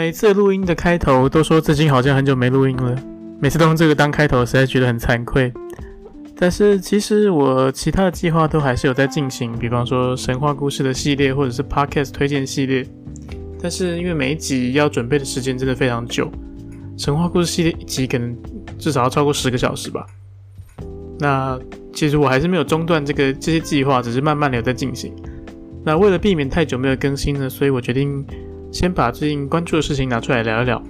[0.00, 2.96] 每次录音的开头都说最近好像很久没录音了，
[3.38, 5.52] 每次都用这个当开头，实在觉得很惭愧。
[6.34, 12.82] 但是其实我其他的计划都还是有在进行，比方说神话故事的系列或者是 Podcast 推荐系列。
[13.60, 16.32] 但是因为每一集要准备的时间真的非常久，
[16.96, 18.34] 神话故事系列一集可能
[18.78, 20.06] 至少要超过十个小时吧。
[21.18, 21.60] 那
[21.92, 25.14] 其实我还是没有中断这个这些计划，只是慢慢的有在进行。
[25.84, 28.24] 那为了避免太久没有更新呢，所以我决定。
[28.72, 30.80] 先把最近关注的事情拿出来聊一聊。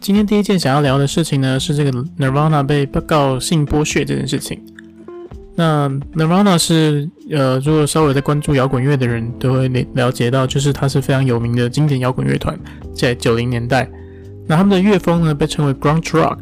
[0.00, 4.60] 今天第一件想要聊的事情呢，是这个 Nirvana 被告性剥削这件事情。
[5.54, 12.58] 那 Nirvana 是呃，如果稍微在关注摇滚乐的人都会了了解到，就是它是非常有名的经典摇滚乐团，
[12.94, 13.90] 在九零年代。
[14.46, 16.38] 那他们的乐风呢，被称为 Grunge Rock，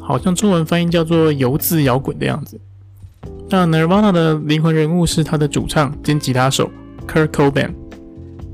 [0.00, 2.60] 好像中文翻译叫做油渍摇滚的样子。
[3.50, 6.70] 那 Nirvana 的灵魂人物是他的主唱兼吉他手
[7.06, 7.72] Kurt Cobain，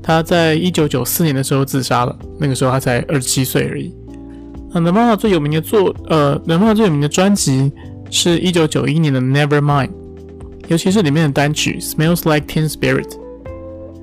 [0.03, 3.93] 他在一九九四年的时候自杀了，那个时候他才二十七岁而已。
[4.73, 7.71] 那 Nirvana 最有名的作，呃，Nirvana 最有名的专辑
[8.09, 9.89] 是一九九一年的 Nevermind，
[10.67, 13.17] 尤其是里面的单曲 Smells Like Teen Spirit。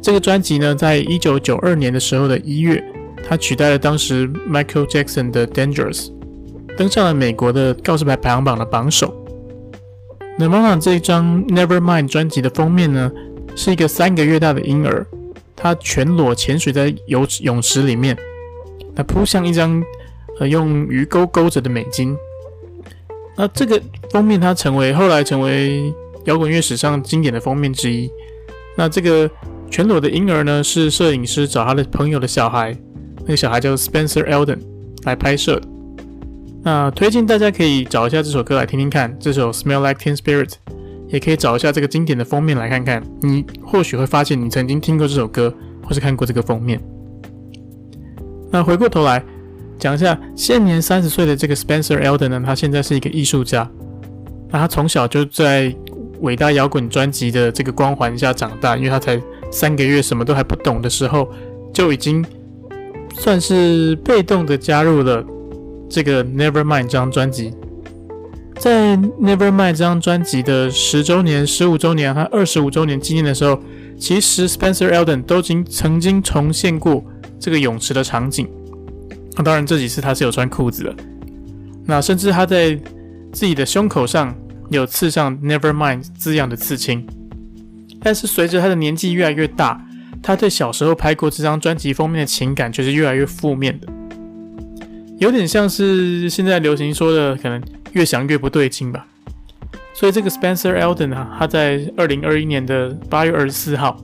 [0.00, 2.82] 这个专辑呢，在一九九二年的时候的一月，
[3.26, 6.10] 它取代了当时 Michael Jackson 的 Dangerous，
[6.76, 9.14] 登上了美国的告示牌排行榜的榜首。
[10.38, 13.10] Nirvana 这一张 Nevermind 专辑的封面呢，
[13.56, 15.04] 是一个三个月大的婴儿，
[15.56, 18.16] 他全裸潜水在游泳池里面，
[18.94, 19.82] 那扑向一张
[20.38, 22.16] 呃用鱼钩勾着的美金。
[23.36, 23.80] 那这个
[24.10, 25.92] 封面它成为后来成为
[26.24, 28.10] 摇滚乐史上经典的封面之一。
[28.76, 29.28] 那这个
[29.70, 32.76] 全裸的婴儿呢，是摄影师找他的朋友的小孩，
[33.22, 34.58] 那个小孩叫 Spencer Elden
[35.02, 35.68] 来拍摄的。
[36.68, 40.48] 那推荐大家可以找一下这首歌来听听看，这首《Smell Like Teen Spirit》，
[41.08, 45.50] 也可以找一下这个经典的封面来看看，你或许会发现你曾经听过这首歌，
[45.82, 46.78] 或是看过这个封面。
[48.50, 49.24] 那回过头来
[49.78, 53.66] 讲一下，现年三十岁的这个 Spencer Elden 呢，他现在是一个艺术家。
[54.50, 55.74] 那他从小就在
[56.20, 59.18] 伟大摇滚专辑的这个光环下长大，因为他才
[59.50, 61.30] 三个月，什么都还不懂的时候，
[61.72, 62.22] 就已经
[63.14, 65.24] 算是被动的加入了。
[65.88, 67.52] 这个 Nevermind 这张专辑，
[68.58, 73.60] 在 Nevermind 这张专辑的十周年、十五周年和二十五周年纪念的时候，
[73.98, 77.02] 其实 Spencer Elden 都经曾经重现过
[77.40, 78.48] 这个泳池的场景。
[79.36, 80.94] 那当然，这几次他是有穿裤子的。
[81.86, 82.78] 那甚至他在
[83.32, 84.34] 自己的胸口上
[84.68, 87.06] 有刺上 Nevermind 字样的刺青。
[88.00, 89.80] 但是随着他的年纪越来越大，
[90.22, 93.88] 他对小时候拍过这张专辑封面的情感却是越来越负面的。
[95.18, 97.60] 有点像是现在流行说的，可能
[97.92, 99.06] 越想越不对劲吧。
[99.92, 104.00] 所以这个 Spencer Elden 啊，他在二零二一年的八月二十四号，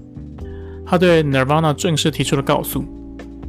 [0.84, 2.84] 他对 Nirvana 正式提出了告诉。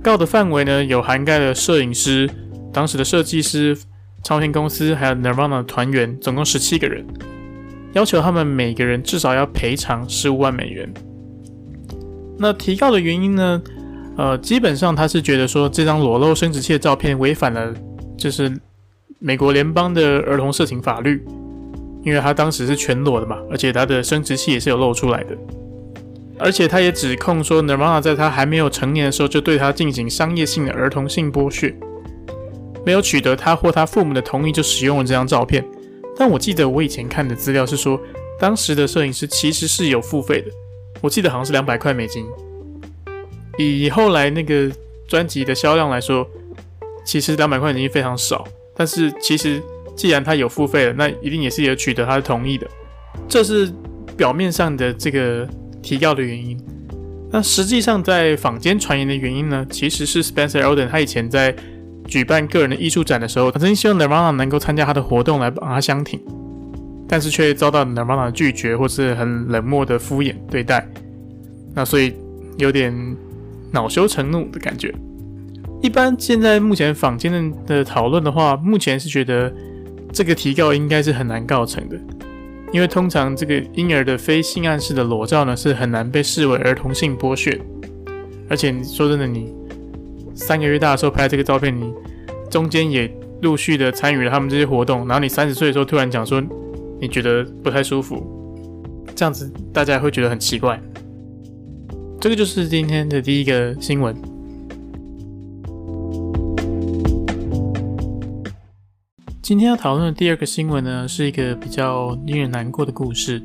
[0.03, 2.29] 告的范围呢，有涵盖了摄影师、
[2.71, 3.75] 当时的设计师、
[4.23, 7.03] 唱片公司，还有 Nirvana 团员，总共十七个人，
[7.93, 10.93] 要求他们每个人至少要赔偿十五万美元。
[12.37, 13.59] 那提告的原因呢？
[14.17, 17.73] 呃，基本上他是觉得说，这张裸露生殖器的照片违反了，
[18.17, 18.51] 就是
[19.19, 21.21] 美国联邦的儿童色情法律，
[22.03, 25.37] 因为他当时是全裸的嘛，而且他的生殖器也是有露出来的，
[26.39, 31.75] 而且他也指控说，Nirvana 在他还没有成年的时候就对他进行商业性的儿童性剥削，
[32.85, 35.65] 没有取得他或他父母的同意就使用了这张照片。
[36.17, 37.99] 但我记得我以前看的资料是说，
[38.39, 40.47] 当时的摄影师其实是有付费的，
[41.01, 42.25] 我记得好像是两百块美金。
[43.57, 44.69] 以后来那个
[45.07, 46.27] 专辑的销量来说，
[47.05, 48.45] 其实两百块已经非常少。
[48.75, 49.61] 但是其实
[49.95, 52.67] 既然他有付费了，那一定也是有取得他的同意的。
[53.29, 53.71] 这是
[54.17, 55.47] 表面上的这个
[55.81, 56.59] 提告的原因。
[57.31, 61.55] 那实际上在坊间传言的原因呢，其实是 Spencer Elden 他以前在
[62.07, 66.19] 举办个人的艺术展的时候，曾经希望 Nirvana 能够参加他的活动来帮他相挺，
[67.07, 70.85] 但是却遭到 Nirvana 的拒绝或是很冷漠的敷衍对待。
[71.73, 72.13] 那所以
[72.57, 72.93] 有点。
[73.75, 74.95] 恼羞成怒的感觉。
[75.81, 79.53] 一般现在目前坊间的讨论的话，目前是觉得
[80.11, 81.99] 这个提告应该是很难告成的，
[82.71, 87.59] 因为通常这个婴儿的非性暗示的裸照呢，是很难被视为儿童性剥削。
[88.49, 89.53] 而且你说真的，你
[90.33, 91.93] 三个月大的时候拍这个照片，你
[92.49, 96.41] 中间也陆续的参与了他们这些活动，然后你三十岁的时候突然讲说
[96.99, 98.23] 你觉得不太舒服，
[99.13, 100.81] 这样子大家会觉得很奇怪。
[102.19, 104.15] 这个就是今天的第一个新闻。
[109.41, 113.41] 今天要讨论的第二个新闻呢，是一个比较令人难过的故事。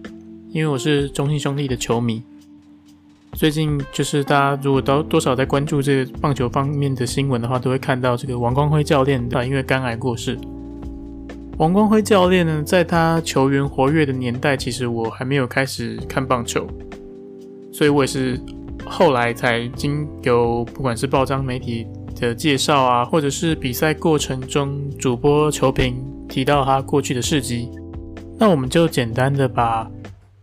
[0.49, 2.23] 因为我是中信兄弟的球迷，
[3.35, 10.39] 最近就是大家如果都多少在关注这个棒球方面的新闻的话，都会看到这个王光辉教练啊，因为肝癌过世。
[11.59, 16.67] 王光辉教练呢，在他球员活跃的年代，其实我还没有开始看棒球，
[17.71, 18.41] 所以我也是
[18.85, 21.87] 后来才经由不管是报章媒体
[22.21, 25.97] 的介绍啊，或者是比赛过程中主播球评
[26.29, 27.71] 提到他过去的事迹，
[28.39, 29.91] 那我们就简单的把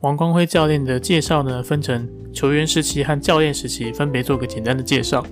[0.01, 5.25] 王光辉教练的介绍呢，分成球员时期和教练时期，分别做个简单的介绍。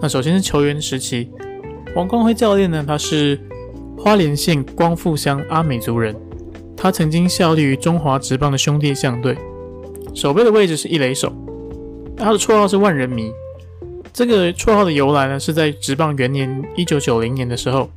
[0.00, 1.30] 那首先是球员时期，
[1.94, 3.38] 王光辉教练呢，他是。
[4.00, 6.14] 花莲县光复乡阿美族人，
[6.76, 9.36] 他曾经效力于中华职棒的兄弟象队，
[10.14, 11.32] 守备的位置是一垒手。
[12.18, 13.32] 他的绰号是万人迷。
[14.12, 17.88] 这个绰号的由来呢，是在职棒元年一九九零年的时候，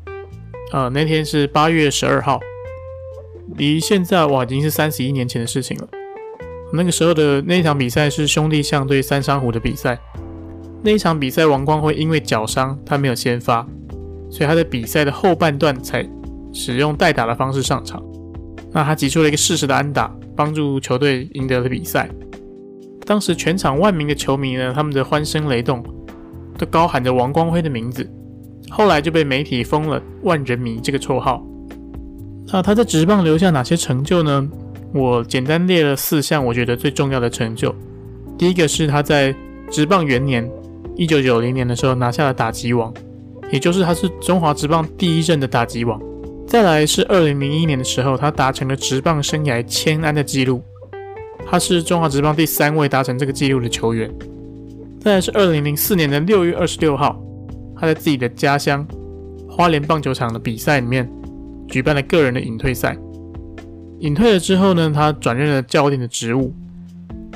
[0.71, 2.39] 呃，那天是八月十二号，
[3.55, 5.87] 离现在哇已经是三十一年前的事情了。
[6.73, 9.99] 那个时候的那一场比赛是兄弟象对三山虎的比赛，
[10.83, 13.65] 那一场比赛王光辉因为脚伤，他没有先发。
[14.29, 16.07] 所以他在比赛的后半段才
[16.53, 18.01] 使用代打的方式上场，
[18.71, 22.09] 那他挤出了一个适时的安打，帮助球队赢得了比赛。
[23.05, 25.83] 当时全场万名的球迷呢，他们的欢声雷动，
[26.57, 28.09] 都高喊着王光辉的名字，
[28.69, 31.43] 后来就被媒体封了“万人迷”这个绰号。
[32.53, 34.49] 那他在职棒留下哪些成就呢？
[34.93, 37.73] 我简单列了四项，我觉得最重要的成就。
[38.37, 39.33] 第一个是他在
[39.69, 40.49] 职棒元年
[40.95, 42.93] 一九九零年的时候拿下了打击王。
[43.51, 46.01] 也就是他是中华职棒第一任的打击王，
[46.47, 50.63] 再来是二零零一年的时候，他达成了职棒生涯千安的纪录，
[51.49, 54.09] 他是中华职棒第三位达成这个纪录的球员。
[54.99, 57.21] 再来是二零零四年的六月二十六号，
[57.75, 58.85] 他在自己的家乡
[59.49, 61.09] 花莲棒球场的比赛里面
[61.67, 62.97] 举办了个人的隐退赛。
[63.99, 66.53] 隐退了之后呢，他转任了教练的职务。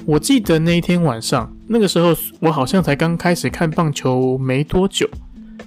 [0.05, 5.09] 我记得那一天晚上，那个时候我好像才刚开始看棒球没多久。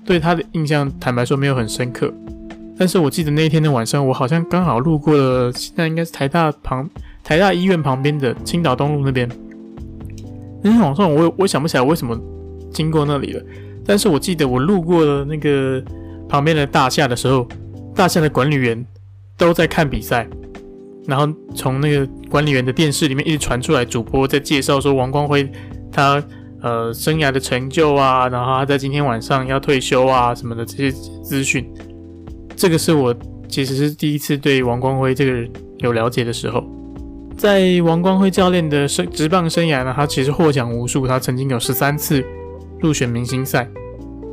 [0.05, 2.13] 对他的印象，坦白说没有很深刻。
[2.79, 6.89] 但是我记得那一天的晚上，我好像刚好路过了，现在应该是台大旁
[7.29, 9.29] 台大医院旁边的青岛东路那边。
[10.63, 12.19] 那天晚上我我想不起来为什么
[12.73, 13.45] 经过那里了，
[13.85, 15.79] 但是我记得我路过了那个
[16.27, 17.47] 旁边的大厦的时候，
[17.95, 18.83] 大厦的管理员
[19.37, 20.27] 都在看比赛，
[21.07, 25.47] 然后从那个管理员的电视里面一直传出来，主播在介绍说王光辉
[25.93, 26.25] 他。
[26.61, 30.91] 呃，生涯的成就啊，然后他在今天晚上要退休啊，什么的这些
[31.23, 31.65] 资讯，
[32.57, 33.15] 这个是我
[33.47, 36.65] 其实是第一次对王光辉这个人有了解的时候。
[37.39, 42.23] 在王光辉教练的生职棒生涯呢，他其实获奖无数，他曾经有十三次
[42.81, 43.69] 入选明星赛。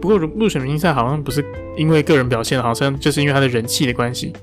[0.01, 1.45] 不过入选明星赛好像不是
[1.77, 4.33] 因为个人表现，好像就是因为他的人气的关系。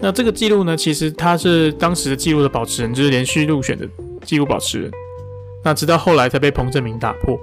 [0.00, 3.88] 那这个记录呢，其实他是当时的记录的保持人，就是连续入选的
[4.24, 4.90] 记录保持人。
[5.64, 7.38] 那直到后来才被彭振明打破。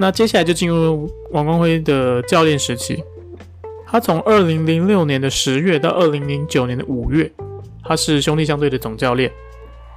[0.00, 3.02] 那接下来就进入王光辉的教练时期。
[3.86, 7.30] 他从二零零六年的十月到二零零九年的五月，
[7.88, 9.30] 他是兄弟象队的总教练。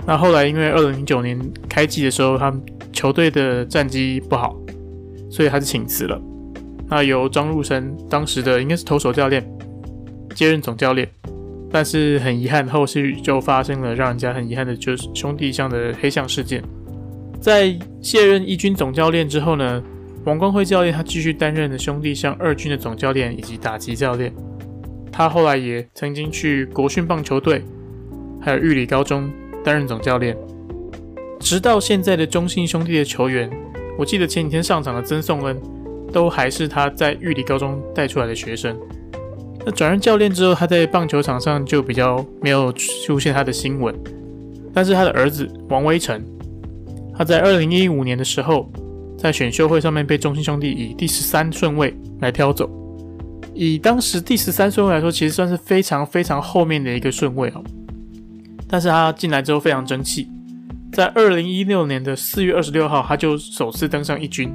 [0.08, 1.38] 那后来因为二零零九年
[1.70, 2.52] 开季的时候，他
[2.92, 4.58] 球队的战绩不好，
[5.30, 6.20] 所以他就请辞了。
[6.88, 9.46] 那由张入生当时的应该是投手教练
[10.34, 11.08] 接任总教练，
[11.70, 16.64] 但是很遗憾，后续就发生了让人家很遗憾的，就是兄弟象的黑象事件。
[17.40, 19.84] 在卸任一军总教练之后呢，
[20.26, 24.34] 王光辉教练他继续担任了兄弟象二军的总教练以及打击教练。
[25.12, 27.64] 他后来也曾经去国训棒球队，
[28.42, 29.32] 还有玉里高中
[29.64, 30.36] 担任总教练。
[31.40, 33.50] 直到现在的中信兄弟的球员，
[33.98, 35.60] 我记得前几天上场的曾颂恩，
[36.12, 38.78] 都还是他在玉里高中带出来的学生。
[39.66, 43.96] 那转任教练之后，他在棒球场上就比较没有出现他的新闻，
[44.74, 46.24] 但是他的儿子王威晨。
[47.16, 48.72] 他在二零一五年的时候，
[49.18, 52.70] 在选秀会上面被中信兄弟以第十三顺位来挑走。
[53.54, 57.64] 以当时第十三顺位来说，其实算是非常非常后面的一个顺位哦。
[58.72, 60.30] 但是他进来之后非常争气，
[60.94, 64.50] 在二零一六年的四月二十六号，他就首次登上一军。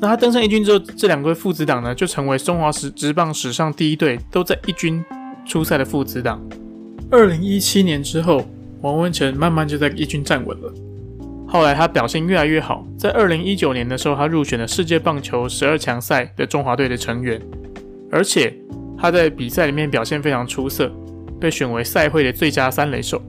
[0.00, 5.04] 那他登上一军之后，这两位父子档呢，就成为中华史职棒史上第一对都在一军
[5.44, 6.42] 出赛的父子档。
[7.10, 8.44] 二零一七年之后，
[8.80, 10.72] 王文成慢慢就在一军站稳了。
[11.46, 17.40] 后来他表现越来越好，在二零一九年的时候，他入选了世界棒球十二强赛的中华队的成员，
[18.10, 18.56] 而且
[18.98, 20.90] 他在比赛里面表现非常出色，
[21.44, 23.20] 被选为赛会的最佳三垒手。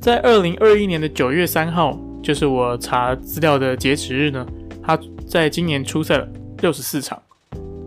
[0.00, 4.44] 在二零二一年的九月三号，就是我查资料的截止日呢，
[4.82, 6.28] 他在今年出赛了
[6.60, 7.16] 六十四场，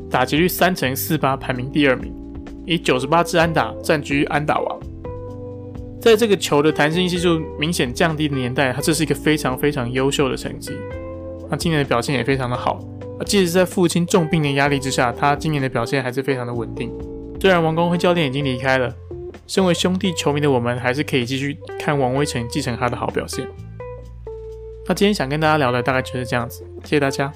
[0.09, 2.13] 打击率三成四八，排名第二名，
[2.65, 4.79] 以九十八支安打占据安打王。
[5.99, 10.71] 在这个球的弹性系数明显降低的年代，他这是一个非常非常优秀的成绩。
[11.49, 12.79] 那今年的表现也非常的好，
[13.25, 16.89] 即使在父亲重病的压力之下，他今年的表现还是非常的稳定。
[17.41, 18.91] 虽然王光辉教练已经离开了，
[19.47, 23.47] 身为兄弟球迷的我们，还是可以继续看王威成继承他的好表现。
[24.85, 27.31] 那今天想跟大家聊的大概就是这样子，谢谢大家。